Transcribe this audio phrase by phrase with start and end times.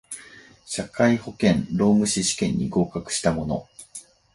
[0.65, 3.67] 社会保険労務士試験に合格した者